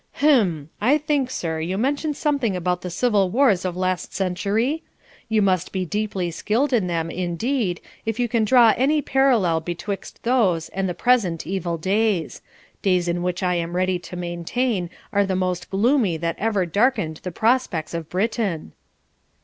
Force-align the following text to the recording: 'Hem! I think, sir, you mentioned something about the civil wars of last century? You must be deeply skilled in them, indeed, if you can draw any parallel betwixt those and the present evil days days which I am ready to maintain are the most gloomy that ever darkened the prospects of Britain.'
'Hem! 0.13 0.71
I 0.81 0.97
think, 0.97 1.29
sir, 1.29 1.59
you 1.59 1.77
mentioned 1.77 2.17
something 2.17 2.55
about 2.55 2.81
the 2.81 2.89
civil 2.89 3.29
wars 3.29 3.63
of 3.63 3.77
last 3.77 4.15
century? 4.15 4.81
You 5.29 5.43
must 5.43 5.71
be 5.71 5.85
deeply 5.85 6.31
skilled 6.31 6.73
in 6.73 6.87
them, 6.87 7.11
indeed, 7.11 7.79
if 8.03 8.19
you 8.19 8.27
can 8.27 8.43
draw 8.43 8.73
any 8.77 9.03
parallel 9.03 9.59
betwixt 9.59 10.23
those 10.23 10.69
and 10.69 10.89
the 10.89 10.95
present 10.95 11.45
evil 11.45 11.77
days 11.77 12.41
days 12.81 13.07
which 13.11 13.43
I 13.43 13.53
am 13.53 13.75
ready 13.75 13.99
to 13.99 14.15
maintain 14.15 14.89
are 15.13 15.23
the 15.23 15.35
most 15.35 15.69
gloomy 15.69 16.17
that 16.17 16.35
ever 16.39 16.65
darkened 16.65 17.17
the 17.21 17.31
prospects 17.31 17.93
of 17.93 18.09
Britain.' 18.09 18.71